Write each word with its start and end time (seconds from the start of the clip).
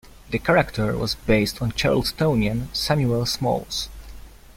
The 0.31 0.39
character 0.39 0.97
was 0.97 1.13
based 1.13 1.61
on 1.61 1.73
Charlestonian 1.73 2.73
Samuel 2.73 3.27
Smalls. 3.27 3.87